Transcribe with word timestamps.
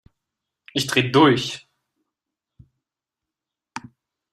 Ich 0.73 0.87
dreh 0.87 1.11
durch! 1.11 1.67